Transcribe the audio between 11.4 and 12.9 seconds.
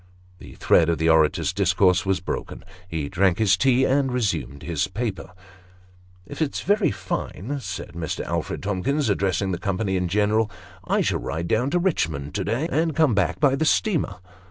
down to Richmond {o day,